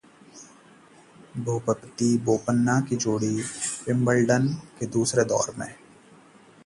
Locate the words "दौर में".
5.25-5.67